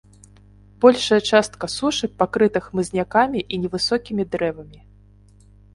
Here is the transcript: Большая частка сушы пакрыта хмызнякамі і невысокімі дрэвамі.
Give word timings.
Большая 0.85 1.19
частка 1.33 1.65
сушы 1.75 2.09
пакрыта 2.23 2.59
хмызнякамі 2.67 3.39
і 3.53 3.65
невысокімі 3.67 4.23
дрэвамі. 4.35 4.79